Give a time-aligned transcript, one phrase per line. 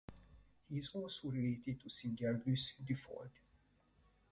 [0.67, 3.29] He is also related to singer Luce Dufault.